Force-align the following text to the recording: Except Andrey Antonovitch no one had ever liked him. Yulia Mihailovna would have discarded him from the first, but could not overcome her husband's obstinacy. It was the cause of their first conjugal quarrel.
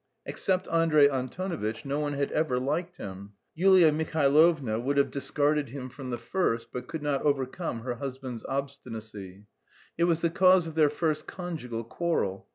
Except 0.25 0.67
Andrey 0.69 1.07
Antonovitch 1.07 1.85
no 1.85 1.99
one 1.99 2.13
had 2.13 2.31
ever 2.31 2.57
liked 2.59 2.97
him. 2.97 3.33
Yulia 3.53 3.91
Mihailovna 3.91 4.79
would 4.81 4.97
have 4.97 5.11
discarded 5.11 5.69
him 5.69 5.89
from 5.89 6.09
the 6.09 6.17
first, 6.17 6.69
but 6.73 6.87
could 6.87 7.03
not 7.03 7.21
overcome 7.21 7.81
her 7.81 7.93
husband's 7.93 8.43
obstinacy. 8.45 9.45
It 9.99 10.05
was 10.05 10.21
the 10.21 10.31
cause 10.31 10.65
of 10.65 10.73
their 10.73 10.89
first 10.89 11.27
conjugal 11.27 11.83
quarrel. 11.83 12.47